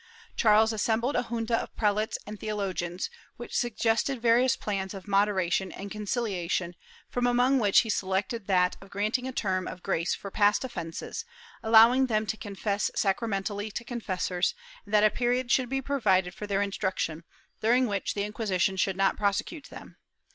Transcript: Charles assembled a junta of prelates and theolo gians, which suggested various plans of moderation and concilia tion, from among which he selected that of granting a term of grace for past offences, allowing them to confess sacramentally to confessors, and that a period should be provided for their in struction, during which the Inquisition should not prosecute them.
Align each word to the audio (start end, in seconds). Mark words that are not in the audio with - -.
Charles 0.35 0.73
assembled 0.73 1.15
a 1.15 1.25
junta 1.29 1.55
of 1.55 1.75
prelates 1.77 2.17
and 2.25 2.39
theolo 2.39 2.73
gians, 2.73 3.07
which 3.37 3.55
suggested 3.55 4.19
various 4.19 4.55
plans 4.55 4.95
of 4.95 5.07
moderation 5.07 5.71
and 5.71 5.91
concilia 5.91 6.49
tion, 6.49 6.73
from 7.07 7.27
among 7.27 7.59
which 7.59 7.81
he 7.81 7.89
selected 7.91 8.47
that 8.47 8.75
of 8.81 8.89
granting 8.89 9.27
a 9.27 9.31
term 9.31 9.67
of 9.67 9.83
grace 9.83 10.15
for 10.15 10.31
past 10.31 10.63
offences, 10.63 11.23
allowing 11.61 12.07
them 12.07 12.25
to 12.25 12.35
confess 12.35 12.89
sacramentally 12.95 13.69
to 13.69 13.83
confessors, 13.83 14.55
and 14.85 14.93
that 14.95 15.03
a 15.03 15.11
period 15.11 15.51
should 15.51 15.69
be 15.69 15.83
provided 15.83 16.33
for 16.33 16.47
their 16.47 16.63
in 16.63 16.71
struction, 16.71 17.23
during 17.61 17.85
which 17.85 18.15
the 18.15 18.23
Inquisition 18.23 18.77
should 18.77 18.97
not 18.97 19.17
prosecute 19.17 19.69
them. 19.69 19.97